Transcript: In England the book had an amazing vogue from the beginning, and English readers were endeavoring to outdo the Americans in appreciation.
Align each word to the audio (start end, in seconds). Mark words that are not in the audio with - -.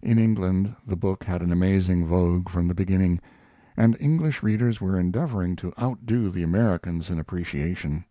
In 0.00 0.18
England 0.18 0.74
the 0.86 0.96
book 0.96 1.24
had 1.24 1.42
an 1.42 1.52
amazing 1.52 2.06
vogue 2.06 2.48
from 2.48 2.66
the 2.66 2.74
beginning, 2.74 3.20
and 3.76 3.94
English 4.00 4.42
readers 4.42 4.80
were 4.80 4.98
endeavoring 4.98 5.54
to 5.56 5.70
outdo 5.78 6.30
the 6.30 6.42
Americans 6.42 7.10
in 7.10 7.18
appreciation. 7.18 8.06